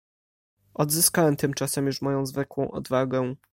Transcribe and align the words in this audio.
"Odzyskałem 0.73 1.35
tymczasem 1.35 1.85
już 1.87 2.01
moją 2.01 2.25
zwykłą 2.25 2.71
odwagę." 2.71 3.35